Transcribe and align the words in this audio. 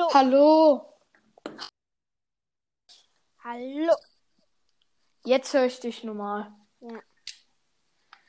Hallo. 0.00 0.14
Hallo. 0.14 0.98
Hallo. 3.44 3.94
Jetzt 5.24 5.52
höre 5.52 5.66
ich 5.66 5.80
dich 5.80 6.04
nochmal. 6.04 6.50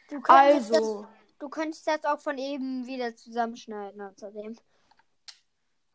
Du 0.10 0.20
könntest, 0.20 0.74
Also, 0.74 1.04
das, 1.04 1.10
du 1.40 1.50
könntest 1.50 1.88
das 1.88 2.04
auch 2.04 2.20
von 2.20 2.38
eben 2.38 2.86
wieder 2.88 3.16
zusammenschneiden 3.16 4.02
außerdem. 4.02 4.58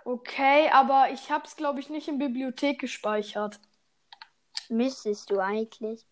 okay, 0.04 0.70
aber 0.70 1.10
ich 1.10 1.30
habe 1.30 1.46
es, 1.46 1.56
glaube 1.56 1.80
ich, 1.80 1.90
nicht 1.90 2.08
in 2.08 2.18
Bibliothek 2.18 2.78
gespeichert. 2.80 3.60
Müsstest 4.70 5.30
du 5.30 5.40
eigentlich. 5.40 6.06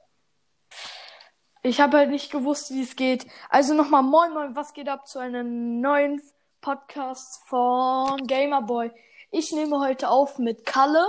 Ich 1.62 1.80
habe 1.80 1.96
halt 1.96 2.10
nicht 2.10 2.30
gewusst, 2.30 2.70
wie 2.70 2.82
es 2.82 2.96
geht. 2.96 3.26
Also 3.48 3.72
nochmal 3.72 4.02
Moin 4.02 4.34
Moin, 4.34 4.54
was 4.56 4.74
geht 4.74 4.90
ab 4.90 5.08
zu 5.08 5.18
einem 5.20 5.80
neuen 5.80 6.20
Podcast 6.60 7.42
von 7.46 8.26
Gamerboy. 8.26 8.92
Ich 9.36 9.50
nehme 9.50 9.80
heute 9.80 10.10
auf 10.10 10.38
mit 10.38 10.64
Kalle. 10.64 11.04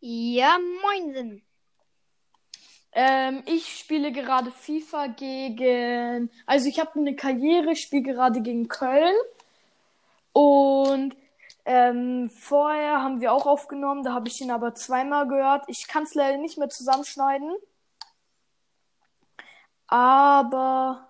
Ja, 0.00 0.58
moinsen. 0.82 1.46
Ähm, 2.90 3.44
ich 3.46 3.78
spiele 3.78 4.10
gerade 4.10 4.50
FIFA 4.50 5.06
gegen. 5.06 6.32
Also 6.46 6.68
ich 6.68 6.80
habe 6.80 6.98
eine 6.98 7.14
Karriere, 7.14 7.70
ich 7.70 7.80
spiele 7.82 8.02
gerade 8.02 8.42
gegen 8.42 8.66
Köln. 8.66 9.14
Und 10.32 11.14
ähm, 11.64 12.28
vorher 12.30 13.02
haben 13.02 13.20
wir 13.20 13.32
auch 13.32 13.46
aufgenommen, 13.46 14.02
da 14.02 14.12
habe 14.12 14.26
ich 14.26 14.40
ihn 14.40 14.50
aber 14.50 14.74
zweimal 14.74 15.28
gehört. 15.28 15.66
Ich 15.68 15.86
kann 15.86 16.02
es 16.02 16.14
leider 16.14 16.38
nicht 16.38 16.58
mehr 16.58 16.70
zusammenschneiden. 16.70 17.54
Aber. 19.86 21.08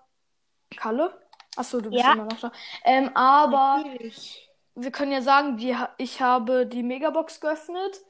Kalle? 0.77 1.19
Achso, 1.57 1.81
du 1.81 1.89
bist 1.89 2.05
Ja. 2.05 2.13
immer 2.13 2.25
noch 2.25 2.39
da. 2.39 2.53
Ähm, 2.85 3.17
aber 3.17 3.79
Natürlich. 3.79 4.45
Wir 4.75 4.91
können 4.91 5.13
ja 5.13 5.23
sagen, 5.23 5.59
wir, 5.59 5.91
ich 5.99 6.21
habe 6.21 6.67
die 6.67 6.83
Megabox 6.83 7.41
geöffnet. 7.41 8.01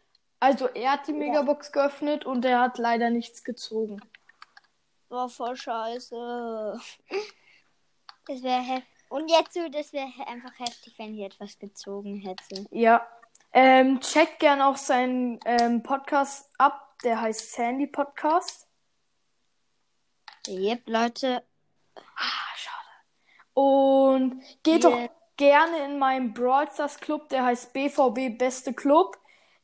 Also 0.40 0.66
er 0.68 0.92
hat 0.92 1.06
die 1.06 1.12
Megabox 1.12 1.72
geöffnet 1.72 2.24
und 2.24 2.44
er 2.44 2.60
hat 2.60 2.78
leider 2.78 3.10
nichts 3.10 3.44
gezogen. 3.44 4.00
Boah, 5.08 5.28
voll 5.28 5.56
scheiße. 5.56 6.80
Das 8.26 8.42
wäre 8.42 8.60
heftig. 8.60 8.88
Und 9.10 9.30
jetzt 9.30 9.54
so, 9.54 9.68
das 9.68 9.92
wäre 9.92 10.10
einfach 10.26 10.58
heftig, 10.58 10.94
wenn 10.98 11.14
ich 11.14 11.22
etwas 11.24 11.58
gezogen 11.58 12.16
hätte. 12.16 12.66
Ja. 12.70 13.06
Ähm, 13.52 14.00
checkt 14.00 14.40
gern 14.40 14.60
auch 14.60 14.76
seinen 14.76 15.38
ähm, 15.44 15.82
Podcast 15.82 16.50
ab. 16.58 16.98
Der 17.04 17.20
heißt 17.20 17.52
Sandy 17.52 17.86
Podcast. 17.86 18.66
Yep, 20.48 20.82
Leute. 20.86 21.44
Ah, 21.94 22.56
schade. 22.56 22.74
Und 23.54 24.42
geht 24.62 24.84
Yeah. 24.84 25.06
doch 25.06 25.10
gerne 25.36 25.84
in 25.84 25.98
meinen 25.98 26.34
Brawl 26.34 26.70
Stars 26.72 26.98
Club. 26.98 27.28
Der 27.28 27.44
heißt 27.44 27.72
BVB 27.72 28.38
Beste 28.38 28.72
Club. 28.72 29.18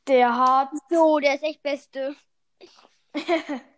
Der 0.07 0.37
hat. 0.37 0.71
So, 0.89 1.19
der 1.19 1.35
ist 1.35 1.45
echt 1.45 1.63
beste. 1.63 2.17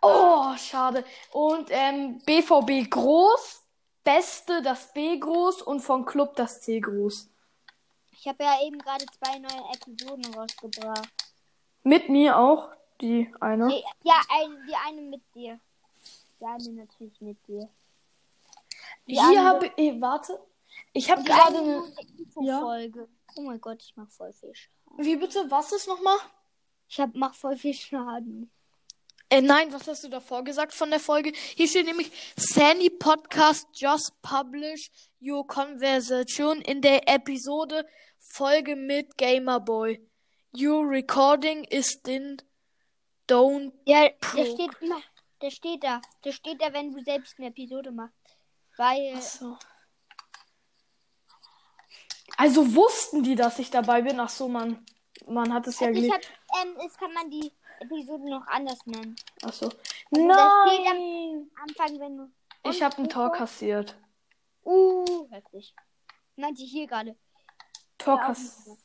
Oh, 0.00 0.56
schade. 0.56 1.04
Und 1.32 1.68
ähm, 1.70 2.18
BVB 2.24 2.88
groß. 2.88 3.64
Beste 4.04 4.62
das 4.62 4.92
B 4.92 5.18
groß 5.18 5.62
und 5.62 5.80
von 5.80 6.04
Club 6.04 6.36
das 6.36 6.60
C 6.60 6.80
groß. 6.80 7.28
Ich 8.12 8.26
habe 8.26 8.42
ja 8.42 8.62
eben 8.64 8.78
gerade 8.78 9.04
zwei 9.06 9.38
neue 9.38 9.74
Episoden 9.74 10.34
rausgebracht. 10.34 11.08
Mit 11.82 12.08
mir 12.08 12.38
auch. 12.38 12.70
Die 13.00 13.32
eine. 13.40 13.68
Ja, 14.02 14.20
ein, 14.30 14.66
die 14.68 14.74
eine 14.74 15.02
mit 15.02 15.22
dir. 15.34 15.60
Die 16.40 16.44
eine 16.44 16.72
natürlich 16.72 17.20
mit 17.20 17.36
dir. 17.46 17.68
Hier 19.08 19.22
andere- 19.22 19.44
habe 19.44 19.72
ich. 19.76 20.00
Warte. 20.00 20.38
Ich 20.92 21.10
habe 21.10 21.22
gerade 21.22 21.58
eine 21.58 21.82
Infofolge. 22.18 23.08
Oh 23.36 23.42
mein 23.42 23.60
Gott, 23.60 23.82
ich 23.82 23.92
mach 23.96 24.08
voll 24.10 24.32
viel 24.32 24.54
Schaden. 24.54 25.04
Wie 25.04 25.16
bitte? 25.16 25.44
Was 25.48 25.72
ist 25.72 25.86
nochmal? 25.86 26.16
Ich 26.88 26.98
hab, 26.98 27.14
mach 27.14 27.34
voll 27.34 27.56
viel 27.56 27.74
Schaden. 27.74 28.50
Äh, 29.30 29.42
nein, 29.42 29.72
was 29.72 29.86
hast 29.86 30.04
du 30.04 30.08
davor 30.08 30.42
gesagt 30.42 30.72
von 30.72 30.88
der 30.90 31.00
Folge? 31.00 31.32
Hier 31.54 31.68
steht 31.68 31.84
nämlich 31.84 32.10
Sandy 32.36 32.88
Podcast 32.88 33.68
just 33.74 34.20
publish 34.22 34.90
your 35.20 35.46
conversation 35.46 36.62
in 36.62 36.80
der 36.80 37.06
Episode 37.08 37.86
Folge 38.18 38.74
mit 38.74 39.18
Gamerboy. 39.18 40.00
Your 40.56 40.88
recording 40.88 41.64
is 41.64 41.96
in 42.06 42.40
don't. 43.28 43.72
Ja, 43.84 44.08
der 44.34 44.46
steht 44.46 44.70
immer. 44.80 45.02
Der 45.42 45.50
steht 45.50 45.84
da. 45.84 46.00
Der 46.24 46.32
steht 46.32 46.60
da, 46.62 46.72
wenn 46.72 46.92
du 46.92 47.04
selbst 47.04 47.38
eine 47.38 47.48
Episode 47.48 47.92
machst. 47.92 48.17
Weil. 48.78 49.20
So. 49.20 49.58
Also 52.36 52.74
wussten 52.74 53.22
die, 53.24 53.34
dass 53.34 53.58
ich 53.58 53.70
dabei 53.70 54.02
bin? 54.02 54.18
Ach 54.20 54.28
so, 54.28 54.48
man, 54.48 54.86
man 55.26 55.52
hat 55.52 55.66
es 55.66 55.80
ja 55.80 55.88
Also 55.88 56.00
gelegt. 56.00 56.30
hab, 56.52 56.64
ähm, 56.64 56.76
es 56.86 56.96
kann 56.96 57.12
man 57.12 57.28
die 57.28 57.52
Episode 57.80 58.30
noch 58.30 58.46
anders 58.46 58.86
nennen. 58.86 59.16
Ach 59.42 59.52
so. 59.52 59.66
Also 59.66 59.76
Nein! 60.10 61.50
Anfang, 61.60 61.98
wenn 61.98 62.16
du. 62.16 62.30
Ich 62.62 62.82
habe 62.82 62.96
ein 62.98 63.08
Tor 63.08 63.32
kassiert. 63.32 63.96
Uh, 64.64 65.28
heftig. 65.30 65.74
Meinte 66.36 66.62
ich 66.62 66.70
hier 66.70 66.86
gerade. 66.86 67.16
Tor 67.98 68.16
Ja, 68.16 68.26
kassiert. 68.26 68.78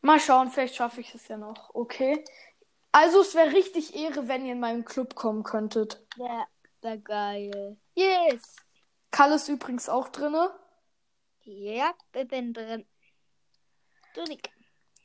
Mal 0.00 0.18
schauen, 0.18 0.50
vielleicht 0.50 0.76
schaffe 0.76 1.02
ich 1.02 1.14
es 1.14 1.28
ja 1.28 1.36
noch. 1.36 1.74
Okay. 1.74 2.24
Also 2.92 3.20
es 3.20 3.34
wäre 3.34 3.52
richtig 3.52 3.94
Ehre, 3.94 4.28
wenn 4.28 4.46
ihr 4.46 4.52
in 4.52 4.60
meinen 4.60 4.84
Club 4.84 5.14
kommen 5.14 5.42
könntet. 5.42 6.02
Der 6.18 6.46
war 6.80 6.96
geil. 6.96 7.76
Yes! 8.00 8.56
Kalle 9.10 9.34
ist 9.34 9.48
übrigens 9.48 9.90
auch 9.90 10.08
drinne. 10.08 10.50
Ja, 11.42 11.92
ich 12.14 12.28
bin 12.28 12.54
drin. 12.54 12.86
Nicht. 14.16 14.50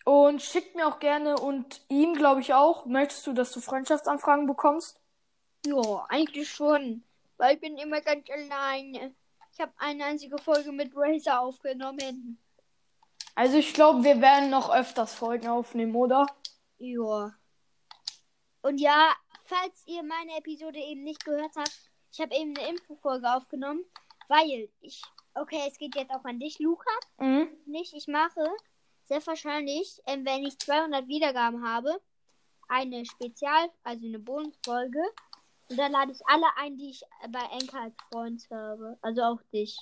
Und 0.06 0.42
schickt 0.42 0.76
mir 0.76 0.88
auch 0.88 1.00
gerne 1.00 1.38
und 1.38 1.82
ihm, 1.90 2.14
glaube 2.14 2.40
ich, 2.40 2.54
auch. 2.54 2.86
Möchtest 2.86 3.28
du, 3.28 3.34
dass 3.34 3.52
du 3.52 3.60
Freundschaftsanfragen 3.60 4.46
bekommst? 4.46 5.02
Ja, 5.66 6.06
eigentlich 6.08 6.50
schon. 6.50 7.04
Weil 7.38 7.56
ich 7.56 7.60
bin 7.60 7.78
immer 7.78 8.00
ganz 8.00 8.30
alleine. 8.30 9.14
Ich 9.52 9.60
habe 9.60 9.74
eine 9.78 10.06
einzige 10.06 10.38
Folge 10.38 10.72
mit 10.72 10.94
Razer 10.96 11.42
aufgenommen. 11.42 12.40
Also 13.34 13.58
ich 13.58 13.74
glaube, 13.74 14.06
wir 14.06 14.22
werden 14.22 14.50
noch 14.50 14.74
öfters 14.74 15.14
Folgen 15.14 15.48
aufnehmen, 15.48 15.96
oder? 15.96 16.28
Ja. 16.78 17.34
Und 18.62 18.78
ja, 18.78 19.14
falls 19.44 19.84
ihr 19.86 20.04
meine 20.04 20.38
Episode 20.38 20.80
eben 20.80 21.04
nicht 21.04 21.26
gehört 21.26 21.56
habt, 21.58 21.85
ich 22.16 22.22
habe 22.22 22.34
eben 22.36 22.58
eine 22.58 22.70
Infofolge 22.70 23.30
aufgenommen, 23.30 23.84
weil 24.30 24.70
ich. 24.80 25.02
Okay, 25.34 25.60
es 25.68 25.78
geht 25.78 25.96
jetzt 25.96 26.12
auch 26.12 26.24
an 26.24 26.40
dich, 26.40 26.60
Luca. 26.60 26.90
Mhm. 27.18 27.50
Nicht, 27.66 27.94
ich 27.94 28.08
mache 28.08 28.40
sehr 29.04 29.26
wahrscheinlich, 29.28 30.02
ähm, 30.06 30.26
wenn 30.26 30.46
ich 30.46 30.58
200 30.60 31.10
Wiedergaben 31.10 31.68
habe, 31.68 32.00
eine 32.70 33.06
Spezial, 33.06 33.70
also 33.84 34.06
eine 34.06 34.18
Bonusfolge. 34.18 35.04
Und 35.70 35.78
dann 35.78 35.92
lade 35.92 36.14
ich 36.14 36.26
alle 36.28 36.46
ein, 36.56 36.78
die 36.78 36.92
ich 36.92 37.04
bei 37.30 37.44
Enka 37.52 37.84
als 37.84 37.96
Freund 38.10 38.48
habe. 38.50 38.98
Also 39.02 39.22
auch 39.24 39.42
dich. 39.52 39.78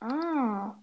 Ah. 0.00 0.76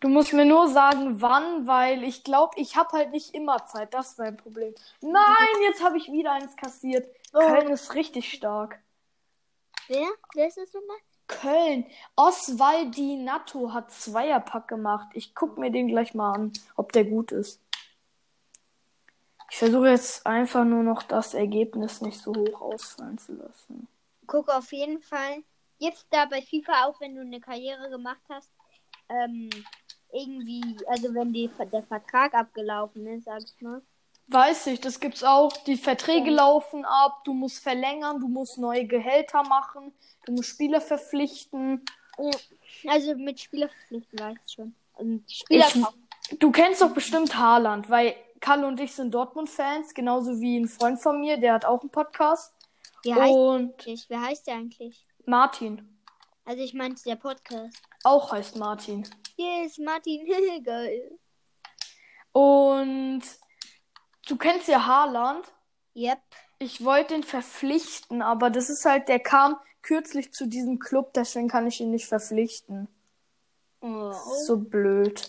Du 0.00 0.08
musst 0.08 0.32
mir 0.32 0.46
nur 0.46 0.68
sagen, 0.68 1.20
wann, 1.20 1.66
weil 1.66 2.02
ich 2.02 2.24
glaube, 2.24 2.58
ich 2.58 2.76
habe 2.76 2.96
halt 2.96 3.10
nicht 3.10 3.34
immer 3.34 3.66
Zeit. 3.66 3.92
Das 3.92 4.12
ist 4.12 4.18
mein 4.18 4.38
Problem. 4.38 4.74
Nein, 5.02 5.62
jetzt 5.64 5.82
habe 5.82 5.98
ich 5.98 6.10
wieder 6.10 6.32
eins 6.32 6.56
kassiert. 6.56 7.14
Köln 7.32 7.68
ist 7.68 7.94
richtig 7.94 8.32
stark. 8.32 8.80
Wer? 9.88 10.08
Wer 10.34 10.48
ist 10.48 10.56
das 10.56 10.72
nochmal? 10.72 10.96
Köln. 11.26 11.86
Oswaldi 12.16 13.16
Natto 13.16 13.72
hat 13.72 13.90
Zweierpack 13.90 14.68
gemacht. 14.68 15.08
Ich 15.14 15.34
guck 15.34 15.58
mir 15.58 15.70
den 15.70 15.88
gleich 15.88 16.14
mal 16.14 16.32
an, 16.32 16.52
ob 16.76 16.92
der 16.92 17.04
gut 17.04 17.32
ist. 17.32 17.60
Ich 19.50 19.58
versuche 19.58 19.90
jetzt 19.90 20.26
einfach 20.26 20.64
nur 20.64 20.82
noch 20.82 21.02
das 21.02 21.34
Ergebnis 21.34 22.00
nicht 22.00 22.18
so 22.20 22.34
hoch 22.34 22.60
ausfallen 22.60 23.18
zu 23.18 23.34
lassen. 23.34 23.88
Guck 24.26 24.48
auf 24.48 24.72
jeden 24.72 25.00
Fall. 25.00 25.44
Jetzt 25.78 26.06
da 26.10 26.26
bei 26.26 26.42
FIFA 26.42 26.86
auch, 26.86 27.00
wenn 27.00 27.14
du 27.14 27.20
eine 27.20 27.40
Karriere 27.40 27.88
gemacht 27.90 28.22
hast, 28.28 28.50
ähm, 29.08 29.50
irgendwie, 30.12 30.76
also 30.86 31.12
wenn 31.14 31.32
die, 31.32 31.50
der 31.72 31.82
Vertrag 31.82 32.34
abgelaufen 32.34 33.06
ist, 33.06 33.24
sag 33.24 33.42
ich 33.42 33.60
mal. 33.60 33.82
Weiß 34.28 34.66
ich, 34.68 34.80
das 34.80 35.00
gibt's 35.00 35.22
auch. 35.22 35.52
Die 35.64 35.76
Verträge 35.76 36.30
laufen 36.30 36.84
ab, 36.84 37.22
du 37.24 37.34
musst 37.34 37.62
verlängern, 37.62 38.20
du 38.20 38.28
musst 38.28 38.58
neue 38.58 38.86
Gehälter 38.86 39.42
machen, 39.42 39.92
du 40.24 40.32
musst 40.32 40.50
Spieler 40.50 40.80
verpflichten. 40.80 41.84
Also 42.86 43.14
mit 43.16 43.40
Spieler 43.40 43.68
verpflichten, 43.68 44.18
weiß 44.18 44.36
ich 44.46 44.52
schon. 44.52 44.74
Und 44.94 45.30
Spieler 45.30 45.66
Ich-. 45.68 46.38
Du 46.38 46.50
kennst 46.50 46.80
doch 46.80 46.94
bestimmt 46.94 47.36
Haaland, 47.36 47.90
weil 47.90 48.14
Kalle 48.40 48.66
und 48.66 48.80
ich 48.80 48.94
sind 48.94 49.14
Dortmund-Fans, 49.14 49.92
genauso 49.92 50.40
wie 50.40 50.58
ein 50.58 50.68
Freund 50.68 51.00
von 51.00 51.20
mir, 51.20 51.36
der 51.36 51.54
hat 51.54 51.64
auch 51.64 51.80
einen 51.80 51.90
Podcast. 51.90 52.54
Wie 53.02 53.14
heißt 53.14 53.32
Und 53.32 53.60
der 53.60 53.74
eigentlich? 53.74 54.06
Wer 54.08 54.20
heißt 54.22 54.46
der 54.46 54.54
eigentlich? 54.54 55.06
Martin. 55.26 56.00
Also 56.46 56.62
ich 56.62 56.74
meinte 56.74 57.02
der 57.04 57.16
Podcast. 57.16 57.76
Auch 58.02 58.32
heißt 58.32 58.56
Martin. 58.56 59.06
Yes, 59.36 59.78
Martin. 59.78 60.26
Geil. 60.64 61.18
Und 62.32 63.22
du 64.26 64.36
kennst 64.36 64.68
ja 64.68 64.86
Haaland. 64.86 65.44
Yep. 65.96 66.18
Ich 66.58 66.84
wollte 66.84 67.14
ihn 67.14 67.22
verpflichten, 67.22 68.22
aber 68.22 68.50
das 68.50 68.70
ist 68.70 68.84
halt, 68.84 69.08
der 69.08 69.20
kam 69.20 69.56
kürzlich 69.82 70.32
zu 70.32 70.46
diesem 70.46 70.78
Club, 70.78 71.12
deswegen 71.14 71.48
kann 71.48 71.66
ich 71.66 71.80
ihn 71.80 71.90
nicht 71.90 72.06
verpflichten. 72.06 72.88
Oh, 73.80 74.12
So 74.46 74.56
blöd. 74.56 75.28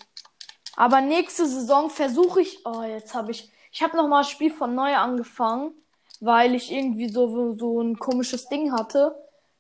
Aber 0.78 1.02
nächste 1.02 1.46
Saison 1.46 1.90
versuche 1.90 2.42
ich. 2.42 2.66
Oh, 2.66 2.84
jetzt 2.84 3.14
habe 3.14 3.32
ich. 3.32 3.52
Ich 3.72 3.84
habe 3.84 3.98
noch 3.98 4.08
mal 4.08 4.22
das 4.22 4.30
Spiel 4.30 4.52
von 4.52 4.76
neu 4.76 4.96
angefangen, 4.96 5.74
weil 6.22 6.56
ich 6.56 6.72
irgendwie 6.72 7.10
so, 7.10 7.54
so 7.54 7.82
ein 7.82 7.98
komisches 8.00 8.48
Ding 8.48 8.72
hatte. 8.72 9.16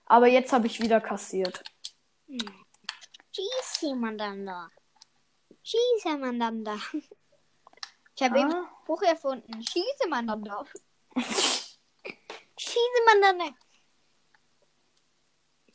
Aber 0.05 0.27
jetzt 0.27 0.53
habe 0.53 0.67
ich 0.67 0.81
wieder 0.81 1.01
kassiert. 1.01 1.63
Schieß 2.27 3.81
jemand 3.81 4.21
dann 4.21 4.45
da. 4.45 4.69
Schieß 5.63 6.03
jemand 6.05 6.41
dann 6.41 6.63
da. 6.63 6.77
Ich 8.15 8.23
habe 8.23 8.39
eben 8.39 8.51
Ah. 8.53 8.57
einen 8.57 8.67
Spruch 8.83 9.01
erfunden. 9.01 9.61
Schieße 9.61 10.07
man 10.09 10.27
dann 10.27 10.43
da. 10.43 10.63
Schieße 12.57 13.01
man 13.05 13.21
dann 13.21 13.39
da. 13.39 13.45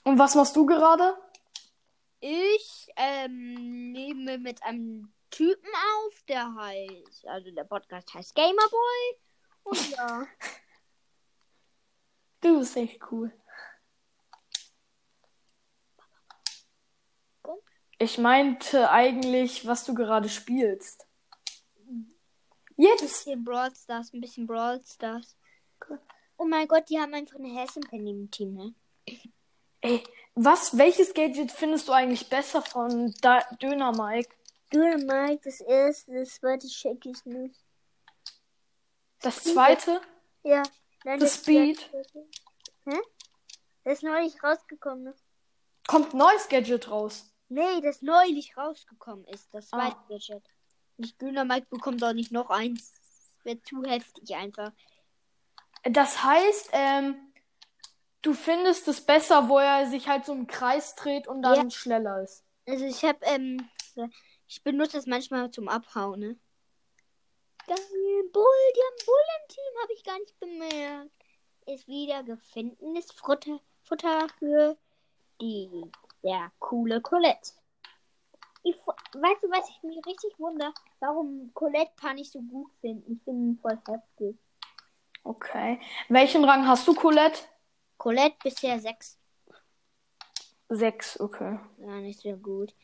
Und 0.04 0.18
was 0.18 0.34
machst 0.34 0.56
du 0.56 0.64
gerade? 0.64 1.16
Ich 2.20 2.88
ähm, 2.96 3.92
nehme 3.92 4.38
mit 4.38 4.62
einem 4.62 5.12
Typen 5.30 5.68
auf, 5.96 6.22
der 6.28 6.54
heißt, 6.54 7.26
also 7.28 7.50
der 7.50 7.64
Podcast 7.64 8.12
heißt 8.12 8.34
Gamerboy. 8.34 9.18
Und 9.64 9.90
ja, 9.96 10.26
Du 12.42 12.58
bist 12.58 12.74
echt 12.76 13.00
cool. 13.12 13.30
Ich 17.98 18.16
meinte 18.16 18.90
eigentlich, 18.90 19.66
was 19.66 19.84
du 19.84 19.92
gerade 19.92 20.30
spielst. 20.30 21.06
Ein 22.80 22.90
Jetzt? 22.92 23.02
bisschen 23.02 23.44
Brawl 23.44 23.74
Stars, 23.74 24.12
ein 24.12 24.20
bisschen 24.20 24.46
Brawl 24.46 24.80
Stars. 24.84 25.36
Cool. 25.88 25.98
Oh 26.36 26.44
mein 26.44 26.66
Gott, 26.68 26.88
die 26.88 26.98
haben 26.98 27.14
einfach 27.14 27.36
eine 27.38 27.48
Hessenpenny 27.60 28.10
im 28.10 28.30
Team, 28.30 28.54
ne? 28.54 28.74
Ey, 29.82 30.02
was, 30.34 30.76
welches 30.76 31.12
Gadget 31.14 31.50
findest 31.52 31.88
du 31.88 31.92
eigentlich 31.92 32.28
besser 32.28 32.62
von 32.62 33.14
da 33.20 33.40
Döner 33.62 33.92
Mike? 33.92 34.34
Dynamite, 34.72 35.40
das 35.44 35.60
erste, 35.62 36.12
das 36.14 36.34
zweite 36.36 36.68
check 36.68 37.04
ich 37.04 37.24
nicht. 37.24 37.58
Das 39.20 39.42
zweite? 39.42 40.00
Ja, 40.44 40.62
nein, 41.04 41.18
Das 41.18 41.34
Speed? 41.34 41.90
Hä? 42.84 42.96
Das 43.84 43.94
ist 43.98 44.02
neulich 44.02 44.42
rausgekommen. 44.42 45.04
ne? 45.04 45.14
Kommt 45.88 46.14
neues 46.14 46.48
Gadget 46.48 46.90
raus. 46.90 47.32
Nee, 47.48 47.80
das 47.82 48.00
neulich 48.00 48.56
rausgekommen 48.56 49.24
ist. 49.26 49.52
Das 49.52 49.72
Ah. 49.72 49.78
zweite 49.90 49.98
Gadget. 50.08 50.44
Nicht 51.00 51.20
Dynamite 51.20 51.66
bekommt 51.70 52.02
doch 52.02 52.12
nicht 52.12 52.30
noch 52.30 52.50
eins. 52.50 52.92
Wäre 53.42 53.60
zu 53.62 53.82
heftig 53.84 54.34
einfach. 54.36 54.72
Das 55.84 56.22
heißt, 56.22 56.70
ähm, 56.72 57.16
du 58.20 58.34
findest 58.34 58.86
es 58.86 59.00
besser, 59.00 59.48
wo 59.48 59.58
er 59.58 59.88
sich 59.88 60.08
halt 60.08 60.26
so 60.26 60.32
im 60.32 60.46
Kreis 60.46 60.94
dreht 60.94 61.26
und 61.26 61.40
dann 61.42 61.64
Ja. 61.64 61.70
schneller 61.70 62.22
ist. 62.22 62.44
Also 62.66 62.84
ich 62.84 63.02
habe, 63.04 63.18
ähm, 63.22 63.66
ich 64.46 64.62
benutze 64.62 64.98
das 64.98 65.06
manchmal 65.06 65.50
zum 65.50 65.68
Abhauen, 65.68 66.20
ne? 66.20 66.38
Geil, 67.66 67.76
Bull, 68.32 68.44
die 68.76 68.80
haben 68.80 69.06
Bull 69.06 69.26
im 69.40 69.48
Team, 69.48 69.82
habe 69.82 69.92
ich 69.94 70.04
gar 70.04 70.18
nicht 70.18 70.38
bemerkt. 70.38 71.10
Ist 71.66 71.86
wieder 71.88 72.22
gefundenes 72.24 73.10
Futter, 73.12 73.60
Futter 73.84 74.28
für 74.38 74.76
die 75.40 75.90
sehr 76.22 76.52
coole 76.58 77.00
Colette. 77.00 77.52
Ich, 78.62 78.76
weißt 78.76 79.42
du, 79.42 79.50
was 79.50 79.68
ich 79.70 79.82
mich 79.82 80.04
richtig 80.06 80.38
wundere? 80.38 80.72
Warum 81.00 81.50
Colette 81.54 81.92
kann 81.96 82.18
ich 82.18 82.30
so 82.30 82.40
gut 82.42 82.70
finden? 82.80 83.14
Ich 83.14 83.22
finde 83.24 83.52
ihn 83.52 83.58
voll 83.58 83.78
heftig. 83.86 84.36
Okay. 85.24 85.80
Welchen 86.08 86.44
Rang 86.44 86.66
hast 86.66 86.86
du, 86.86 86.94
Colette? 86.94 87.40
Colette 87.96 88.36
bisher 88.42 88.78
6. 88.78 89.18
Sechs, 90.68 91.18
okay. 91.18 91.58
Ja, 91.78 92.00
nicht 92.00 92.20
sehr 92.20 92.36
gut. 92.36 92.74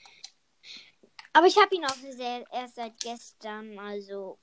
Aber 1.32 1.46
ich 1.46 1.56
habe 1.56 1.74
ihn 1.74 1.84
auch 1.84 1.94
sehr, 1.94 2.44
erst 2.52 2.76
seit 2.76 2.98
gestern, 3.00 3.78
also. 3.78 4.38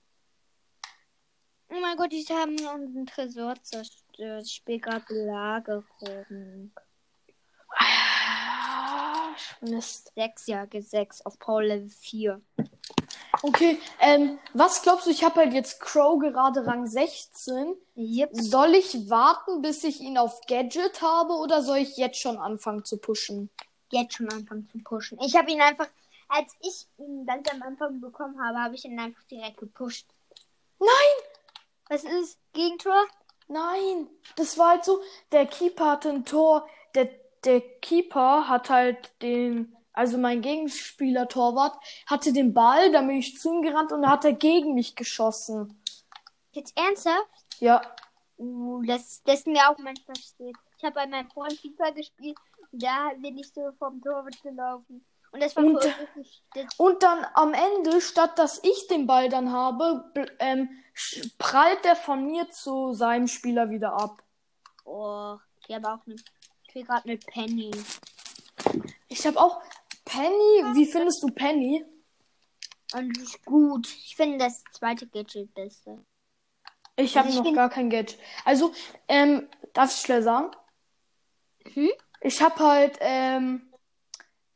Oh 1.69 1.79
mein 1.81 1.97
Gott, 1.97 2.11
die 2.11 2.25
haben 2.29 2.53
unseren 2.53 3.05
Tresor 3.05 3.55
zerstört. 3.63 4.45
Ich 4.45 4.53
spiele 4.53 4.79
gerade 4.79 5.03
Belagerung. 5.07 6.71
Mist. 9.61 10.11
6 10.15 10.47
Jahre 10.47 10.81
6 10.81 11.25
auf 11.25 11.39
Power 11.39 11.63
Level 11.63 11.89
4. 11.89 12.41
Okay, 13.41 13.79
ähm, 13.99 14.39
was 14.53 14.83
glaubst 14.83 15.07
du, 15.07 15.09
ich 15.09 15.23
habe 15.23 15.41
halt 15.41 15.53
jetzt 15.53 15.79
Crow 15.79 16.19
gerade 16.19 16.65
Rang 16.65 16.87
16. 16.87 17.75
Yep. 17.95 18.29
Soll 18.33 18.75
ich 18.75 19.09
warten, 19.09 19.61
bis 19.61 19.83
ich 19.83 20.01
ihn 20.01 20.17
auf 20.17 20.39
Gadget 20.47 21.01
habe 21.01 21.33
oder 21.33 21.61
soll 21.61 21.77
ich 21.77 21.97
jetzt 21.97 22.19
schon 22.19 22.37
anfangen 22.37 22.85
zu 22.85 22.97
pushen? 22.97 23.49
Jetzt 23.91 24.15
schon 24.15 24.31
anfangen 24.31 24.67
zu 24.67 24.77
pushen. 24.79 25.19
Ich 25.21 25.35
habe 25.35 25.51
ihn 25.51 25.61
einfach, 25.61 25.87
als 26.29 26.53
ich 26.61 26.87
ihn 26.97 27.25
ganz 27.25 27.49
am 27.51 27.61
Anfang 27.63 27.99
bekommen 27.99 28.41
habe, 28.41 28.59
habe 28.59 28.75
ich 28.75 28.85
ihn 28.85 28.99
einfach 28.99 29.23
direkt 29.23 29.57
gepusht. 29.57 30.07
Nein! 30.79 30.89
Was 31.89 32.03
ist? 32.03 32.39
Gegentor? 32.53 33.05
Nein! 33.47 34.07
Das 34.35 34.57
war 34.57 34.69
halt 34.69 34.85
so, 34.85 35.01
der 35.31 35.47
Keeper 35.47 35.91
hatte 35.91 36.09
ein 36.09 36.25
Tor. 36.25 36.67
Der, 36.95 37.09
der 37.45 37.61
Keeper 37.61 38.47
hat 38.47 38.69
halt 38.69 39.11
den, 39.21 39.75
also 39.93 40.17
mein 40.17 40.41
Gegenspieler 40.41 41.27
Torwart, 41.27 41.77
hatte 42.05 42.33
den 42.33 42.53
Ball, 42.53 42.91
dann 42.91 43.07
bin 43.07 43.17
ich 43.17 43.39
zu 43.39 43.53
ihm 43.53 43.61
gerannt 43.61 43.91
und 43.91 44.01
da 44.03 44.09
hat 44.09 44.25
er 44.25 44.33
gegen 44.33 44.73
mich 44.73 44.95
geschossen. 44.95 45.79
Jetzt 46.51 46.77
ernsthaft? 46.77 47.27
Ja. 47.59 47.81
Uh, 48.37 48.81
das, 48.85 49.21
das 49.23 49.39
ist 49.39 49.47
mir 49.47 49.69
auch 49.69 49.77
manchmal 49.77 50.15
passiert. 50.15 50.55
Ich 50.77 50.83
habe 50.83 50.95
bei 50.95 51.07
meinem 51.07 51.29
Freund 51.29 51.53
FIFA 51.53 51.91
gespielt 51.91 52.37
da 52.73 53.11
bin 53.17 53.37
ich 53.37 53.53
so 53.53 53.71
vom 53.77 54.01
Torwart 54.01 54.41
gelaufen. 54.41 55.05
Und 55.31 55.41
das 55.41 55.55
war 55.55 55.63
Und- 55.63 55.83
das, 56.53 56.67
Und 56.77 57.01
dann 57.03 57.25
am 57.33 57.53
Ende, 57.53 58.01
statt 58.01 58.37
dass 58.37 58.63
ich 58.63 58.87
den 58.87 59.07
Ball 59.07 59.29
dann 59.29 59.51
habe, 59.51 60.11
ähm, 60.39 60.69
prallt 61.37 61.85
der 61.85 61.95
von 61.95 62.25
mir 62.25 62.49
zu 62.49 62.93
seinem 62.93 63.27
Spieler 63.27 63.69
wieder 63.69 63.93
ab. 63.93 64.21
oh, 64.85 65.37
ich 65.65 65.73
habe 65.73 65.87
auch 65.87 65.99
eine, 66.05 66.15
ich 66.73 66.75
will 66.75 66.85
gerade 66.85 67.07
eine 67.07 67.17
Penny. 67.17 67.71
Ich 69.07 69.27
habe 69.27 69.39
auch 69.39 69.61
Penny. 70.05 70.75
Wie 70.75 70.91
findest 70.91 71.21
du 71.21 71.27
Penny? 71.27 71.85
Und 72.93 73.15
ist 73.19 73.45
gut. 73.45 73.87
Ich 73.87 74.15
finde 74.15 74.39
das 74.39 74.63
zweite 74.71 75.05
Gadget 75.07 75.53
beste. 75.53 76.03
Ich 76.95 77.15
habe 77.15 77.27
Also 77.27 77.43
noch 77.43 77.53
gar 77.53 77.69
kein 77.69 77.89
Gadget. 77.91 78.17
Also, 78.43 78.73
ähm, 79.07 79.47
darf 79.73 79.93
ich 79.93 80.01
schnell 80.01 80.23
sagen? 80.23 80.51
Hm? 81.73 81.91
Ich 82.21 82.41
habe 82.41 82.59
halt 82.59 82.97
ähm, 83.01 83.71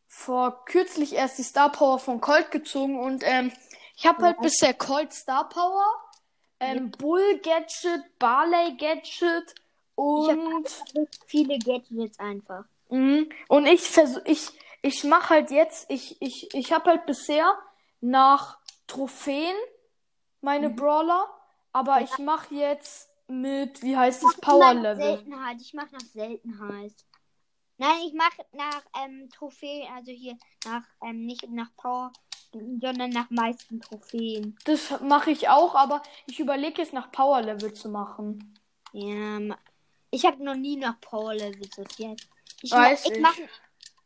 vor 0.08 0.66
kürzlich 0.66 1.14
erst 1.14 1.38
die 1.38 1.44
Star 1.44 1.72
Power 1.72 2.00
von 2.00 2.20
Colt 2.20 2.50
gezogen 2.50 3.00
und 3.00 3.22
ähm, 3.26 3.52
ich 3.96 4.08
habe 4.08 4.24
halt 4.24 4.38
Ja. 4.38 4.42
bisher 4.42 4.74
Colt 4.74 5.14
Star 5.14 5.50
Power, 5.50 5.86
ähm, 6.60 6.90
Bull 6.92 7.40
Gadget, 7.44 8.18
Barley 8.20 8.76
Gadget 8.78 9.54
und 9.98 10.66
Richtig 10.96 11.10
Viele 11.26 11.58
Gadgets 11.58 12.20
einfach. 12.20 12.66
Mhm. 12.90 13.30
Und 13.48 13.66
ich 13.66 13.82
versuch, 13.82 14.22
ich, 14.26 14.48
ich 14.84 15.04
mache 15.04 15.30
halt 15.32 15.52
jetzt, 15.52 15.90
ich, 15.90 16.22
ich, 16.22 16.54
ich 16.54 16.72
habe 16.72 16.92
halt 16.92 17.06
bisher 17.08 17.52
nach 18.00 18.60
Trophäen 18.86 19.56
meine 20.42 20.70
Brawler, 20.70 21.28
aber 21.74 22.02
ich 22.02 22.16
mache 22.20 22.54
jetzt 22.54 23.10
mit, 23.28 23.82
wie 23.82 23.98
heißt 23.98 24.24
das, 24.24 24.38
Power 24.38 24.74
nach 24.76 24.84
Level. 24.84 25.04
Seltenheit. 25.04 25.58
Ich 25.62 25.74
mache 25.74 25.92
nach 25.92 26.02
Seltenheit. 26.02 26.94
Nein, 27.80 27.98
ich 28.06 28.14
mache 28.14 28.46
nach 28.54 28.84
ähm, 29.04 29.30
Trophäen, 29.32 29.88
also 29.96 30.12
hier 30.12 30.38
nach, 30.66 30.84
ähm, 31.04 31.26
nicht 31.26 31.50
nach 31.50 31.76
Power, 31.76 32.14
sondern 32.52 33.10
nach 33.10 33.30
meisten 33.32 33.82
Trophäen. 33.82 34.58
Das 34.66 35.02
mache 35.02 35.32
ich 35.32 35.50
auch, 35.50 35.74
aber 35.74 36.04
ich 36.28 36.40
überlege 36.40 36.84
jetzt 36.84 36.94
nach 36.94 37.12
Power 37.12 37.42
Level 37.42 37.74
zu 37.74 37.90
machen. 37.90 38.54
Ja, 38.94 39.58
ich 40.12 40.26
habe 40.26 40.44
noch 40.44 40.56
nie 40.56 40.78
nach 40.78 41.00
Power 41.00 41.34
Level 41.34 41.68
sortiert. 41.74 42.22
Ich, 42.62 42.72
Weiß 42.72 43.06
ma- 43.06 43.12
ich 43.12 43.18
ich. 43.18 43.22
mache 43.22 43.42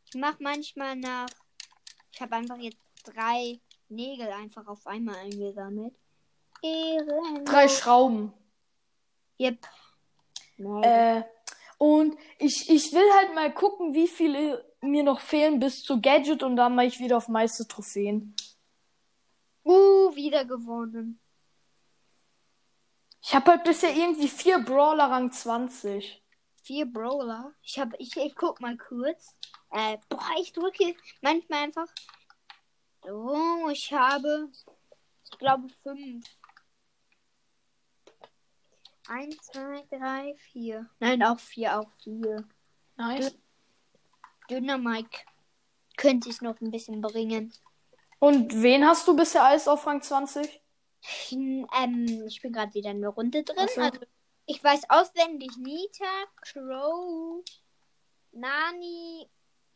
ich 0.05 0.15
mach 0.15 0.39
manchmal 0.39 0.95
nach. 0.95 1.29
Ich 2.11 2.21
habe 2.21 2.35
einfach 2.35 2.57
jetzt 2.57 2.81
drei 3.03 3.59
Nägel 3.89 4.27
einfach 4.27 4.67
auf 4.67 4.85
einmal 4.87 5.15
eingesammelt. 5.15 5.93
Ehrenlos. 6.61 7.45
Drei 7.45 7.67
Schrauben. 7.67 8.33
Yep. 9.39 9.67
Äh, 10.83 11.23
und 11.77 12.15
ich, 12.37 12.69
ich 12.69 12.93
will 12.93 13.11
halt 13.15 13.33
mal 13.33 13.51
gucken, 13.51 13.93
wie 13.93 14.07
viele 14.07 14.69
mir 14.81 15.03
noch 15.03 15.19
fehlen 15.19 15.59
bis 15.59 15.81
zu 15.81 15.99
Gadget 15.99 16.43
und 16.43 16.55
dann 16.55 16.75
mache 16.75 16.87
ich 16.87 16.99
wieder 16.99 17.17
auf 17.17 17.27
meiste 17.27 17.67
Trophäen. 17.67 18.35
Uh, 19.63 20.13
wieder 20.15 20.45
gewonnen. 20.45 21.19
Ich 23.21 23.35
habe 23.35 23.51
halt 23.51 23.63
bisher 23.63 23.95
irgendwie 23.95 24.27
vier 24.27 24.59
Brawler 24.59 25.11
Rang 25.11 25.31
20. 25.31 26.23
Vier 26.63 26.85
Brawler. 26.85 27.53
Ich 27.61 27.77
habe, 27.79 27.95
ich, 27.99 28.15
ich 28.17 28.35
guck 28.35 28.59
mal 28.61 28.77
kurz. 28.77 29.35
Äh, 29.69 29.97
boah, 30.09 30.29
ich 30.39 30.51
drücke 30.53 30.95
manchmal 31.21 31.63
einfach. 31.65 31.87
So, 33.03 33.69
ich 33.69 33.93
habe, 33.93 34.49
ich 35.23 35.37
glaube 35.37 35.69
fünf. 35.83 36.25
Eins, 39.07 39.37
zwei, 39.37 39.83
drei, 39.89 40.35
vier. 40.51 40.89
Nein, 40.99 41.23
auch 41.23 41.39
vier, 41.39 41.79
auch 41.79 41.91
vier. 42.03 42.47
Nice. 42.95 43.35
Dynamite 44.49 45.19
könnte 45.97 46.29
ich 46.29 46.41
noch 46.41 46.59
ein 46.61 46.71
bisschen 46.71 47.01
bringen. 47.01 47.53
Und 48.19 48.61
wen 48.61 48.85
hast 48.85 49.07
du 49.07 49.15
bisher 49.15 49.43
alles 49.43 49.67
auf 49.67 49.85
Rang 49.87 50.01
20? 50.01 50.60
Hm, 51.29 51.67
Ähm, 51.81 52.23
ich 52.27 52.41
bin 52.41 52.53
gerade 52.53 52.73
wieder 52.73 52.91
in 52.91 53.01
der 53.01 53.09
Runde 53.11 53.43
drin. 53.43 53.67
So. 53.73 53.81
Also, 53.81 53.99
ich 54.45 54.63
weiß 54.63 54.89
auswendig 54.89 55.51
Nita, 55.57 56.05
Crow, 56.41 57.43
Nani 58.31 59.29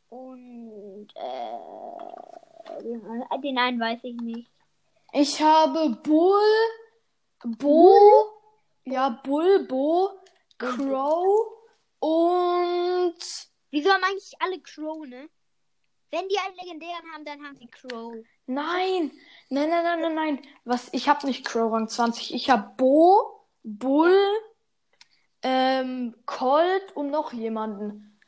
und 0.09 1.07
äh, 1.15 2.81
den- 2.81 3.41
den 3.41 3.57
einen 3.57 3.79
weiß 3.79 3.99
ich 4.03 4.15
nicht. 4.17 4.49
Ich 5.13 5.41
habe 5.41 5.89
Bull, 6.03 6.41
Bo, 7.57 7.97
ja, 8.85 9.09
Bull, 9.23 9.65
Bo, 9.65 10.09
Crow 10.57 11.47
und 11.99 13.15
Wieso 13.71 13.89
haben 13.91 14.03
eigentlich 14.03 14.33
alle 14.39 14.59
Crow, 14.61 15.05
ne? 15.05 15.29
Wenn 16.11 16.27
die 16.29 16.37
einen 16.37 16.55
legendären 16.55 17.11
haben, 17.13 17.25
dann 17.25 17.43
haben 17.45 17.55
sie 17.57 17.67
Crow. 17.67 18.13
Nein, 18.47 19.11
nein, 19.49 19.69
nein, 19.69 19.83
nein, 19.83 20.01
nein, 20.01 20.15
nein. 20.15 20.41
Was? 20.63 20.89
Ich 20.93 21.07
habe 21.09 21.25
nicht 21.27 21.45
Crow 21.45 21.71
Rang 21.71 21.87
20. 21.87 22.33
Ich 22.33 22.49
habe 22.49 22.73
Bo, 22.77 23.47
Bull, 23.63 24.17
ähm, 25.41 26.15
Colt 26.25 26.95
und 26.95 27.11
noch 27.11 27.33
jemanden. 27.33 28.19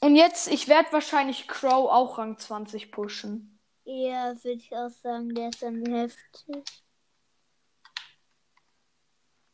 Und 0.00 0.16
jetzt, 0.16 0.48
ich 0.48 0.66
werde 0.68 0.92
wahrscheinlich 0.92 1.46
Crow 1.46 1.90
auch 1.90 2.18
Rang 2.18 2.36
20 2.38 2.90
pushen. 2.90 3.60
Ja, 3.84 4.34
würde 4.42 4.50
ich 4.58 4.74
auch 4.76 4.90
sagen, 4.90 5.34
der 5.34 5.48
ist 5.50 5.62
dann 5.62 5.84
heftig. 5.86 6.64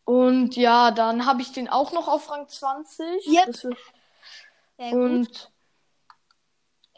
Und 0.05 0.57
ja, 0.57 0.91
dann 0.91 1.27
habe 1.27 1.43
ich 1.43 1.53
den 1.53 1.69
auch 1.69 1.93
noch 1.93 2.09
auf 2.09 2.31
Rang 2.31 2.49
20. 2.49 3.27
Yep. 3.27 3.47
Das 3.47 3.65
wird- 3.65 3.77
gut. 4.79 4.93
Und 4.95 5.53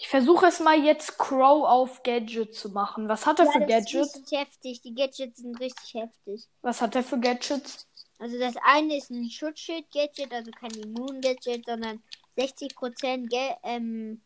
ich 0.00 0.09
versuche 0.09 0.47
es 0.47 0.61
mal 0.61 0.83
jetzt 0.83 1.19
Crow 1.19 1.64
auf 1.66 2.02
Gadget 2.02 2.54
zu 2.54 2.71
machen. 2.71 3.09
Was 3.09 3.26
hat 3.26 3.38
er 3.38 3.47
Ja, 3.47 3.52
für 3.52 3.61
das 3.61 3.69
Gadgets? 3.69 4.14
ist 4.14 4.16
richtig 4.16 4.38
heftig. 4.38 4.80
Die 4.83 4.95
Gadgets 4.95 5.40
sind 5.40 5.61
richtig 5.61 5.95
heftig. 5.95 6.49
Was 6.62 6.80
hat 6.80 6.97
er 6.97 7.02
für 7.02 7.21
Gadgets? 7.21 7.87
Also 8.19 8.38
das 8.38 8.54
eine 8.62 8.97
ist 8.97 9.11
ein 9.11 9.30
Schutzschild-Gadget, 9.30 10.33
also 10.33 10.50
kein 10.52 10.71
Immun-Gadget, 10.73 11.66
sondern 11.66 12.02
60% 12.37 13.28
Ge 13.28 13.54
ähm, 13.62 14.23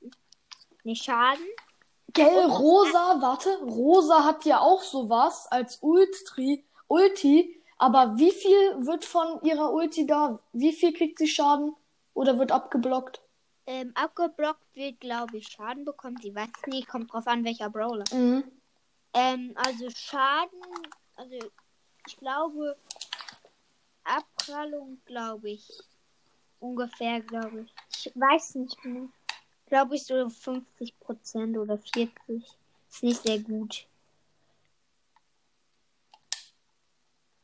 nicht 0.85 1.05
Schaden. 1.05 1.45
Gell, 2.13 2.45
Rosa, 2.47 3.21
warte, 3.21 3.59
Rosa 3.65 4.25
hat 4.25 4.45
ja 4.45 4.61
auch 4.61 4.83
sowas 4.83 5.49
als 5.51 5.79
Ulti, 5.83 6.65
Ulti, 6.87 7.61
aber 7.79 8.17
wie 8.17 8.31
viel 8.31 8.87
wird 8.87 9.05
von 9.05 9.43
ihrer 9.43 9.73
Ulti 9.73 10.07
da, 10.07 10.39
wie 10.53 10.73
viel 10.73 10.93
kriegt 10.93 11.19
sie 11.19 11.27
Schaden 11.27 11.75
oder 12.15 12.39
wird 12.39 12.53
abgeblockt? 12.53 13.24
Ähm, 13.67 13.93
abgeblockt 13.95 14.75
wird, 14.75 15.01
glaube 15.01 15.39
ich, 15.39 15.49
Schaden 15.49 15.85
bekommt. 15.85 16.23
Sie 16.23 16.35
weiß 16.35 16.49
nicht, 16.67 16.87
kommt 16.87 17.13
drauf 17.13 17.27
an, 17.27 17.45
welcher 17.45 17.71
Brawler. 17.71 18.05
Mhm. 18.13 18.45
Ähm, 19.15 19.53
also 19.55 19.89
Schaden, 19.91 20.61
also 21.17 21.39
ich 22.07 22.17
glaube, 22.19 22.77
Abprallung, 24.05 25.01
glaube 25.07 25.51
ich. 25.51 25.67
Ungefähr, 26.61 27.21
glaube 27.21 27.61
ich. 27.61 27.75
Ich 28.07 28.13
weiß 28.15 28.57
nicht 28.57 28.85
mehr. 28.85 29.09
Glaube 29.67 29.97
ich 29.97 30.05
so 30.05 30.15
50% 30.15 31.59
oder 31.59 31.75
40%. 31.75 32.11
Ist 32.91 33.03
nicht 33.03 33.23
sehr 33.23 33.39
gut. 33.39 33.87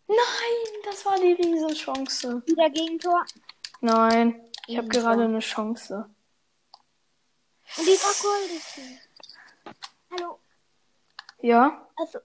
Nein, 0.06 0.82
das 0.84 1.04
war 1.06 1.18
die 1.18 1.32
Riesenchance. 1.32 2.42
Wieder 2.46 2.68
Gegentor. 2.70 3.24
Nein, 3.80 4.50
ich 4.70 4.76
habe 4.78 4.86
Riesenchance. 4.86 5.00
gerade 5.16 5.24
eine 5.24 5.38
Chance. 5.40 6.10
Und 7.76 7.86
die 7.86 7.90
war 7.90 8.14
goldig. 8.22 9.00
Hallo. 10.12 10.38
Ja? 11.40 11.88
Also. 11.96 12.18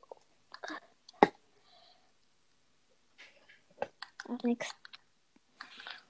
Ach, 4.28 4.44
nix. 4.44 4.70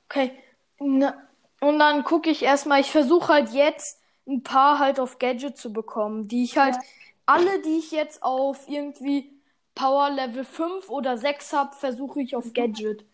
Okay. 0.10 0.32
Na, 0.80 1.28
und 1.62 1.80
dann 1.80 2.04
gucke 2.04 2.30
ich 2.30 2.44
erstmal, 2.44 2.82
ich 2.82 2.92
versuche 2.92 3.32
halt 3.34 3.50
jetzt 3.52 4.02
ein 4.28 4.44
paar 4.44 4.80
halt 4.80 5.00
auf 5.00 5.20
Gadget 5.20 5.58
zu 5.58 5.72
bekommen, 5.72 6.28
die 6.28 6.44
ich 6.44 6.58
halt, 6.58 6.76
Ja. 6.76 6.82
alle, 7.26 7.62
die 7.62 7.78
ich 7.78 7.92
jetzt 7.92 8.24
auf 8.24 8.68
irgendwie 8.68 9.32
Power 9.74 10.10
Level 10.10 10.46
5 10.46 10.90
oder 10.90 11.18
6 11.18 11.54
habe, 11.54 11.76
versuche 11.76 12.22
ich 12.22 12.36
auf 12.36 12.54
Gadget. 12.54 13.06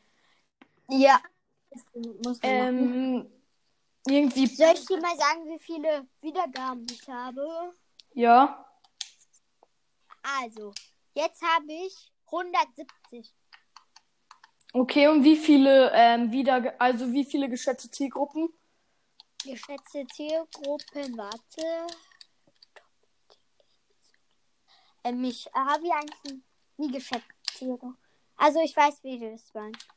Ja. 0.89 1.19
Ähm, 2.43 3.29
irgendwie, 4.07 4.47
Soll 4.47 4.73
ich 4.73 4.85
dir 4.85 4.99
mal 4.99 5.17
sagen, 5.17 5.47
wie 5.47 5.59
viele 5.59 6.07
Wiedergaben 6.21 6.85
ich 6.89 7.07
habe? 7.07 7.73
ja. 8.13 8.65
Also, 10.23 10.73
jetzt 11.13 11.41
habe 11.41 11.71
ich 11.71 12.11
170. 12.25 13.33
Okay, 14.73 15.07
und 15.07 15.23
wie 15.23 15.35
viele, 15.35 15.91
ähm, 15.93 16.31
wieder, 16.31 16.75
also 16.79 17.11
wie 17.11 17.25
viele 17.25 17.49
geschätzte 17.49 17.89
Zielgruppen? 17.89 18.49
Geschätzte 19.43 20.05
Zielgruppen, 20.13 21.17
warte. 21.17 21.87
Ähm, 25.03 25.23
ich 25.23 25.49
habe 25.53 25.87
ja 25.87 25.95
eigentlich 25.95 26.41
nie 26.77 26.91
geschätzt 26.91 27.25
Zielgruppen. 27.53 27.97
Also, 28.37 28.59
ich 28.61 28.75
weiß, 28.75 29.03
wie 29.03 29.19
du 29.19 29.31
das 29.31 29.53
meinst. 29.53 29.87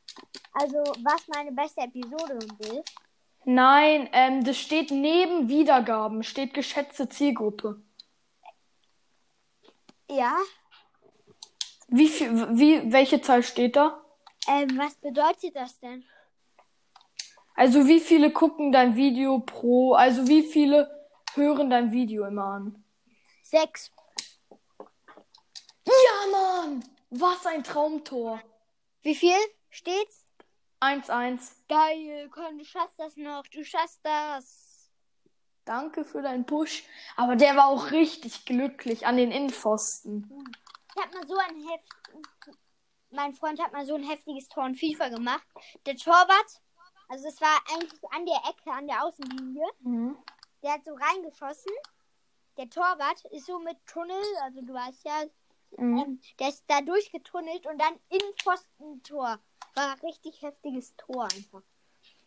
Also, 0.57 0.77
was 1.03 1.27
meine 1.27 1.51
beste 1.51 1.81
Episode 1.81 2.39
ist. 2.59 2.95
Nein, 3.43 4.09
ähm, 4.13 4.43
das 4.45 4.57
steht 4.57 4.89
neben 4.89 5.49
Wiedergaben, 5.49 6.23
steht 6.23 6.53
geschätzte 6.53 7.09
Zielgruppe. 7.09 7.81
Ja. 10.09 10.37
Wie 11.89 12.07
viel, 12.07 12.57
wie, 12.57 12.91
welche 12.91 13.21
Zahl 13.21 13.43
steht 13.43 13.75
da? 13.75 14.01
Ähm, 14.47 14.77
was 14.77 14.95
bedeutet 14.95 15.55
das 15.55 15.77
denn? 15.79 16.05
Also 17.53 17.85
wie 17.87 17.99
viele 17.99 18.31
gucken 18.31 18.71
dein 18.71 18.95
Video 18.95 19.39
pro, 19.39 19.93
also 19.93 20.27
wie 20.27 20.43
viele 20.43 20.89
hören 21.33 21.69
dein 21.69 21.91
Video 21.91 22.25
immer 22.25 22.45
an? 22.45 22.83
Sechs. 23.43 23.91
Ja, 25.85 26.31
Mann! 26.31 26.83
Was 27.09 27.45
ein 27.45 27.63
Traumtor. 27.63 28.41
Wie 29.03 29.15
viel 29.15 29.37
steht's? 29.69 30.24
1-1. 30.81 31.51
Geil, 31.67 32.29
komm, 32.31 32.57
du 32.57 32.65
schaffst 32.65 32.99
das 32.99 33.15
noch. 33.17 33.43
Du 33.47 33.63
schaffst 33.63 33.99
das. 34.03 34.91
Danke 35.65 36.05
für 36.05 36.21
deinen 36.21 36.45
Push. 36.45 36.83
Aber 37.15 37.35
der 37.35 37.55
war 37.55 37.67
auch 37.67 37.91
richtig 37.91 38.45
glücklich 38.45 39.07
an 39.07 39.17
den 39.17 39.31
Innenpfosten. 39.31 40.29
Ich 40.95 41.01
hab 41.01 41.13
mal 41.13 41.27
so 41.27 41.35
ein 41.37 41.67
Heft. 41.67 41.85
Mein 43.09 43.33
Freund 43.33 43.59
hat 43.61 43.71
mal 43.73 43.85
so 43.85 43.95
ein 43.95 44.03
heftiges 44.03 44.47
Tor 44.47 44.65
in 44.67 44.75
FIFA 44.75 45.09
gemacht. 45.09 45.45
Der 45.85 45.95
Torwart, 45.95 46.61
also 47.07 47.27
es 47.27 47.39
war 47.41 47.57
eigentlich 47.73 47.99
an 48.11 48.25
der 48.25 48.41
Ecke, 48.49 48.71
an 48.71 48.87
der 48.87 49.03
Außenlinie. 49.03 49.65
Mhm. 49.79 50.17
Der 50.61 50.73
hat 50.73 50.85
so 50.85 50.93
reingeschossen. 50.93 51.71
Der 52.57 52.69
Torwart 52.69 53.23
ist 53.31 53.45
so 53.47 53.59
mit 53.59 53.77
Tunnel, 53.85 54.21
also 54.43 54.61
du 54.61 54.73
weißt 54.73 55.03
ja, 55.05 55.23
Mhm. 55.77 55.97
ähm, 55.97 56.21
der 56.39 56.49
ist 56.49 56.63
da 56.67 56.79
durchgetunnelt 56.79 57.65
und 57.65 57.77
dann 57.81 57.99
in 58.09 58.21
Pfostentor. 58.41 59.39
War 59.75 60.01
richtig 60.03 60.41
heftiges 60.41 60.95
Tor 60.95 61.25
einfach. 61.25 61.61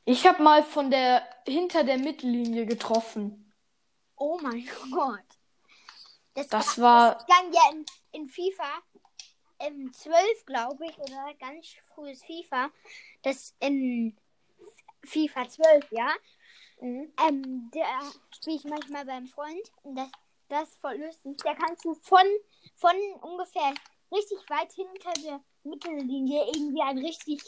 Ich 0.04 0.26
habe 0.26 0.42
mal 0.42 0.62
von 0.62 0.90
der 0.90 1.22
hinter 1.46 1.84
der 1.84 1.98
Mittellinie 1.98 2.66
getroffen. 2.66 3.52
Oh 4.16 4.38
mein 4.42 4.68
Gott. 4.90 5.20
Das 6.50 6.78
war 6.80 7.16
Das 7.16 7.26
ja 7.52 7.72
in, 7.72 7.84
in 8.12 8.28
FIFA 8.28 8.82
ähm, 9.58 9.92
12, 9.92 10.46
glaube 10.46 10.86
ich, 10.86 10.98
oder 10.98 11.34
ganz 11.38 11.68
frühes 11.94 12.22
FIFA. 12.24 12.70
Das 13.22 13.54
in 13.60 14.16
FIFA 15.04 15.48
12, 15.48 15.92
ja. 15.92 16.10
Mhm. 16.80 17.12
Ähm, 17.28 17.70
da 17.72 18.12
spiele 18.34 18.56
ich 18.56 18.64
manchmal 18.64 19.04
beim 19.04 19.26
Freund. 19.26 19.72
Und 19.82 19.96
das, 19.96 20.10
das 20.48 20.68
ist 20.70 20.80
voll 20.80 20.96
lustig. 20.96 21.36
Da 21.42 21.54
kannst 21.54 21.84
du 21.84 21.94
von, 21.94 22.24
von 22.76 22.94
ungefähr 23.22 23.74
richtig 24.12 24.38
weit 24.48 24.72
hinter 24.72 25.12
der 25.22 25.40
Mittellinie 25.68 26.46
irgendwie 26.54 26.82
einen 26.82 27.04
richtig 27.04 27.42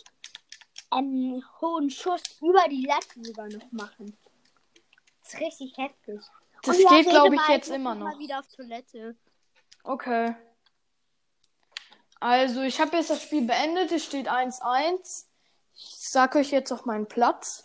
ähm, 0.92 1.42
hohen 1.60 1.90
Schuss 1.90 2.22
über 2.40 2.66
die 2.68 2.84
Latte 2.86 3.22
sogar 3.22 3.48
noch 3.48 3.72
machen. 3.72 4.16
Das 5.22 5.34
ist 5.34 5.40
richtig 5.40 5.76
heftig. 5.76 6.20
Das 6.62 6.76
Und 6.78 6.88
geht, 6.88 7.08
glaube 7.08 7.34
ich, 7.34 7.40
mal, 7.40 7.50
jetzt 7.52 7.68
immer 7.70 7.94
Mal 7.94 8.12
noch. 8.12 8.18
wieder 8.18 8.40
auf 8.40 8.46
Toilette. 8.48 9.16
Okay. 9.84 10.34
Also, 12.18 12.60
ich 12.62 12.80
habe 12.80 12.96
jetzt 12.98 13.10
das 13.10 13.22
Spiel 13.22 13.46
beendet. 13.46 13.92
Es 13.92 14.04
steht 14.04 14.28
1-1. 14.28 15.26
Ich 15.74 16.08
sag 16.10 16.34
euch 16.34 16.50
jetzt 16.50 16.70
auch 16.72 16.84
meinen 16.84 17.06
Platz. 17.08 17.64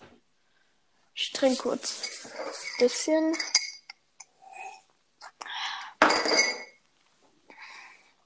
Ich 1.14 1.32
trinke 1.32 1.64
kurz 1.64 2.30
ein 2.80 2.86
bisschen. 2.86 3.38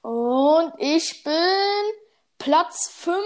Und 0.02 0.72
ich 0.78 1.22
bin 1.24 1.49
Platz 2.40 2.88
5 2.88 3.22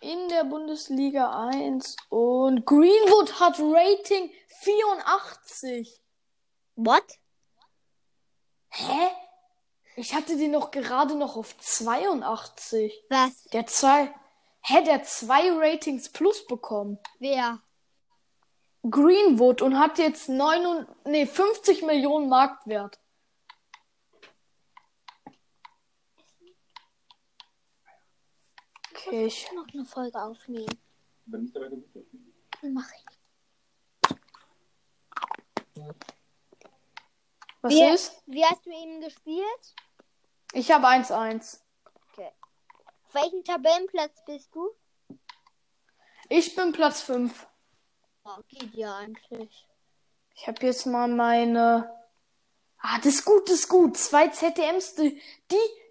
in 0.00 0.28
der 0.28 0.44
Bundesliga 0.44 1.48
1. 1.48 1.96
Und 2.08 2.64
Greenwood 2.64 3.40
hat 3.40 3.58
Rating 3.58 4.30
84. 4.60 6.00
What? 6.76 7.02
Hä? 8.68 9.10
Ich 9.96 10.14
hatte 10.14 10.36
den 10.36 10.52
noch 10.52 10.70
gerade 10.70 11.16
noch 11.16 11.36
auf 11.36 11.58
82. 11.58 13.04
Was? 13.10 13.42
Der 13.52 13.66
zwei. 13.66 14.14
Hä, 14.62 14.84
der 14.84 15.02
zwei 15.02 15.50
Ratings 15.50 16.10
plus 16.10 16.46
bekommen. 16.46 17.00
Wer? 17.18 17.60
Greenwood 18.88 19.60
und 19.60 19.80
hat 19.80 19.98
jetzt 19.98 20.28
9, 20.28 20.86
nee, 21.04 21.26
50 21.26 21.82
Millionen 21.82 22.28
Marktwert. 22.28 23.00
Okay, 29.06 29.26
ich, 29.26 29.50
noch 29.52 29.66
eine 29.72 29.84
Folge 29.84 30.20
aufnehmen. 30.20 30.80
Wenn 31.26 31.42
nicht, 31.42 31.56
ich 31.56 31.92
nicht. 31.92 32.74
Mach 32.74 32.90
ich. 32.90 33.04
was 37.60 37.72
Wie, 37.72 37.82
ist? 37.82 38.22
wie 38.26 38.44
hast 38.44 38.64
du 38.64 38.70
eben 38.70 39.00
gespielt? 39.00 39.74
Ich 40.52 40.70
habe 40.70 40.86
1-1. 40.86 41.60
Auf 43.14 43.22
welchem 43.22 43.44
Tabellenplatz 43.44 44.24
bist 44.24 44.54
du? 44.54 44.70
Ich 46.28 46.54
bin 46.56 46.72
Platz 46.72 47.02
5. 47.02 47.46
Oh, 48.24 48.38
geht 48.48 48.74
ja 48.74 48.96
eigentlich. 48.96 49.68
Ich 50.34 50.48
habe 50.48 50.66
jetzt 50.66 50.86
mal 50.86 51.06
meine. 51.06 51.94
Ah, 52.78 52.98
das 52.98 53.14
ist 53.14 53.24
gut, 53.24 53.48
das 53.48 53.60
ist 53.60 53.68
gut. 53.68 53.96
Zwei 53.96 54.28
ZDMs. 54.28 54.96
Die, 54.96 55.20
die 55.50 55.83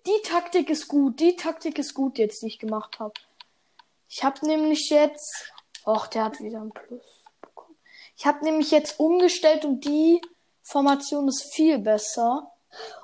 Taktik 0.53 0.69
ist 0.69 0.87
gut. 0.87 1.19
Die 1.19 1.35
Taktik 1.35 1.79
ist 1.79 1.95
gut 1.95 2.19
jetzt, 2.19 2.43
die 2.43 2.45
ich 2.45 2.59
gemacht 2.59 2.99
habe. 2.99 3.13
Ich 4.07 4.23
habe 4.23 4.45
nämlich 4.45 4.87
jetzt. 4.91 5.51
Och, 5.83 6.05
der 6.05 6.25
hat 6.25 6.39
wieder 6.41 6.61
ein 6.61 6.69
Plus 6.69 7.23
bekommen. 7.41 7.75
Ich 8.15 8.27
habe 8.27 8.45
nämlich 8.45 8.69
jetzt 8.69 8.99
umgestellt 8.99 9.65
und 9.65 9.83
die 9.83 10.21
Formation 10.61 11.27
ist 11.27 11.51
viel 11.55 11.79
besser. 11.79 12.51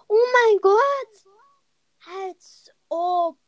Oh 0.07 0.25
mein 0.33 0.61
Gott! 0.61 2.21
Als 2.23 2.69
ob. 2.87 3.39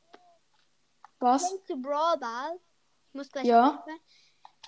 Was? 1.19 1.55
Du 1.67 1.79
Brawl? 1.79 2.59
Ich 3.09 3.13
muss 3.13 3.29
gleich 3.29 3.45
Ja. 3.45 3.85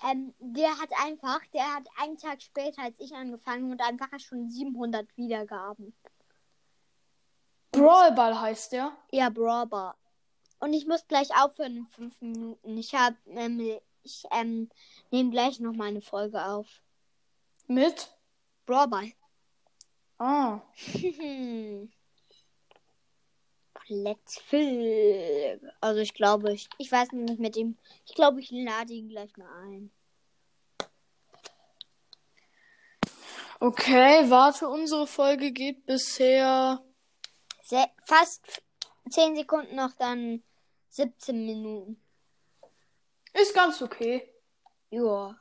Ähm, 0.08 0.32
der 0.38 0.78
hat 0.78 0.90
einfach, 1.02 1.40
der 1.52 1.74
hat 1.74 1.88
einen 1.96 2.18
Tag 2.18 2.40
später 2.40 2.82
als 2.82 2.94
ich 3.00 3.12
angefangen 3.12 3.72
und 3.72 3.80
einfach 3.80 4.20
schon 4.20 4.48
700 4.48 5.08
Wiedergaben. 5.16 5.92
Brawlball 7.74 8.40
heißt 8.40 8.72
der. 8.72 8.96
Ja, 9.10 9.28
Brawl 9.30 9.66
Ball. 9.66 9.94
Und 10.60 10.72
ich 10.72 10.86
muss 10.86 11.06
gleich 11.08 11.28
aufhören 11.36 11.76
in 11.78 11.86
fünf 11.86 12.20
Minuten. 12.22 12.78
Ich 12.78 12.94
hab, 12.94 13.14
ähm, 13.26 13.78
ich 14.02 14.24
ähm, 14.30 14.70
nehme 15.10 15.30
gleich 15.30 15.60
noch 15.60 15.74
mal 15.74 15.88
eine 15.88 16.00
Folge 16.00 16.44
auf. 16.44 16.66
Mit? 17.66 18.14
Brawl 18.64 18.88
Ball. 18.88 19.12
Ah. 20.18 20.60
Let's 23.88 24.38
Fill. 24.38 25.60
Also 25.80 26.00
ich 26.00 26.14
glaube, 26.14 26.54
ich, 26.54 26.68
ich 26.78 26.90
weiß 26.90 27.12
nicht 27.12 27.38
mit 27.38 27.56
dem. 27.56 27.76
Ich 28.06 28.14
glaube, 28.14 28.40
ich 28.40 28.50
lade 28.50 28.94
ihn 28.94 29.08
gleich 29.08 29.36
mal 29.36 29.50
ein. 29.64 29.90
Okay, 33.60 34.30
warte, 34.30 34.68
unsere 34.68 35.06
Folge 35.06 35.52
geht 35.52 35.84
bisher. 35.86 36.82
Fast 38.04 38.62
10 39.10 39.36
Sekunden 39.36 39.76
noch, 39.76 39.92
dann 39.92 40.42
17 40.90 41.46
Minuten. 41.46 42.00
Ist 43.32 43.54
ganz 43.54 43.82
okay. 43.82 44.28
Ja. 44.90 45.36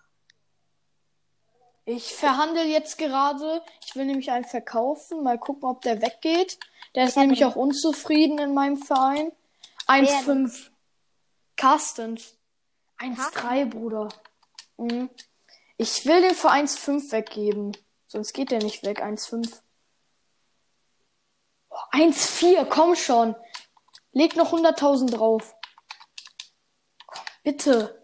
Ich 1.85 2.15
verhandle 2.15 2.63
jetzt 2.63 2.97
gerade. 2.97 3.61
Ich 3.85 3.95
will 3.95 4.05
nämlich 4.05 4.31
einen 4.31 4.45
verkaufen. 4.45 5.21
Mal 5.21 5.37
gucken, 5.37 5.69
ob 5.69 5.81
der 5.81 6.01
weggeht. 6.01 6.57
Der 6.95 7.05
ist 7.05 7.15
Wer 7.15 7.23
nämlich 7.23 7.45
auch 7.45 7.55
unzufrieden 7.55 8.39
in 8.39 8.53
meinem 8.53 8.77
Verein. 8.77 9.31
1,5. 9.87 10.69
Carstens. 11.55 12.37
1,3, 12.99 13.65
Bruder. 13.65 14.09
Mhm. 14.77 15.09
Ich 15.77 16.05
will 16.05 16.21
den 16.21 16.35
für 16.35 16.49
1,5 16.49 17.11
weggeben. 17.11 17.75
Sonst 18.07 18.33
geht 18.33 18.51
der 18.51 18.63
nicht 18.63 18.83
weg. 18.83 19.03
1,5. 19.03 19.61
Oh, 21.73 21.97
1,4. 21.97 22.65
Komm 22.65 22.95
schon. 22.95 23.35
Leg 24.11 24.35
noch 24.35 24.53
100.000 24.53 25.09
drauf. 25.09 25.55
Komm, 27.07 27.23
bitte. 27.43 28.02